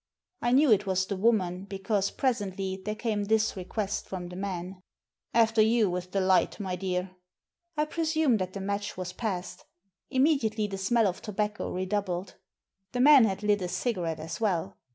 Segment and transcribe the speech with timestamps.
[0.41, 4.81] I knew it was the woman because presently there came this request from the man,"
[5.45, 7.11] After you with the light, my dear."
[7.77, 9.63] I presume that the match was passed.
[10.09, 12.33] Immediately the smell of tobacco redoubled.
[12.93, 14.75] The man had lit a cigarette as well.